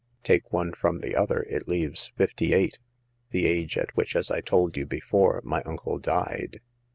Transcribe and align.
Take 0.23 0.51
one 0.51 0.73
from 0.73 1.01
the 1.01 1.15
other, 1.15 1.43
it 1.43 1.67
leaves 1.67 2.11
fifty 2.17 2.55
eight, 2.55 2.79
the 3.29 3.45
age 3.45 3.77
at 3.77 3.95
which, 3.95 4.15
as 4.15 4.31
I 4.31 4.41
told 4.41 4.75
you 4.75 4.83
before, 4.87 5.41
my 5.43 5.61
uncle 5.61 5.99
died. 5.99 6.59